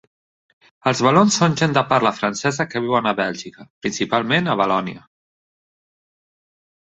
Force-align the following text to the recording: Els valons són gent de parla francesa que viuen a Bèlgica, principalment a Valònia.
Els 0.91 1.01
valons 1.07 1.35
són 1.41 1.57
gent 1.61 1.75
de 1.77 1.81
parla 1.91 2.11
francesa 2.19 2.65
que 2.71 2.81
viuen 2.85 3.09
a 3.11 3.13
Bèlgica, 3.19 3.65
principalment 3.87 4.49
a 4.49 4.55
Valònia. 4.63 5.05